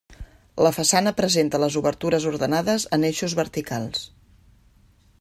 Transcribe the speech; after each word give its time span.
La 0.67 0.71
façana 0.77 1.11
presenta 1.19 1.59
les 1.65 1.77
obertures 1.83 2.27
ordenades 2.33 2.89
en 2.99 3.09
eixos 3.13 3.39
verticals. 3.45 4.05